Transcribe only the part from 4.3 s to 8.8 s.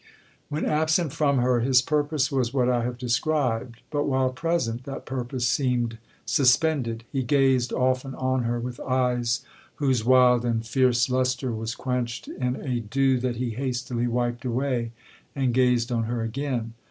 present, that purpose seemed suspended; he gazed often on her with